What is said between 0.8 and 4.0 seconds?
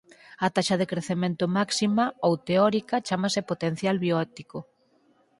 de crecemento máxima ou teórica chámase potencial